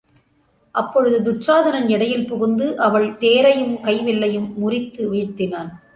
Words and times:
அப்பொழுது 0.75 1.17
துச்சாதனன் 1.21 1.89
இடையில் 1.89 2.25
புகுந்து 2.25 2.79
அவள் 2.79 3.17
தேரையும் 3.17 3.79
கை 3.81 3.95
வில்லையும் 3.99 4.49
முறித்து 4.57 5.03
வீழ்த்தினான். 5.13 5.71